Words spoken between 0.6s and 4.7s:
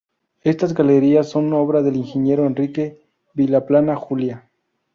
galerías son obra del ingeniero Enrique Vilaplana Juliá.